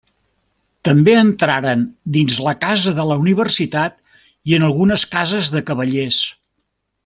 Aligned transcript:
També 0.87 1.11
entraren 1.17 1.83
dins 2.15 2.39
la 2.47 2.53
Casa 2.63 2.93
de 3.01 3.05
la 3.11 3.19
Universitat 3.25 3.99
i 4.53 4.59
en 4.61 4.67
algunes 4.71 5.05
cases 5.15 5.53
de 5.59 5.63
cavallers. 5.71 6.23